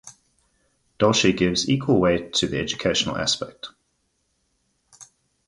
Dolci 0.97 1.37
gives 1.37 1.69
equal 1.69 1.99
weight 1.99 2.33
to 2.33 2.47
the 2.47 2.57
educational 2.59 3.19
aspect. 3.19 3.67